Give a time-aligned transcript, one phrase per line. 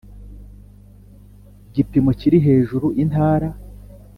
[1.73, 3.49] gipimo kiri hejuru Intara